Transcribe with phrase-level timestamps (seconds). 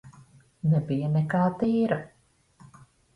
[0.69, 1.99] Nebija nekā tīra.